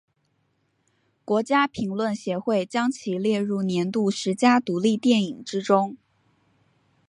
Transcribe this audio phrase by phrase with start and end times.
[1.23, 5.95] 国家评论协会将其列入年度十佳独立电影之中。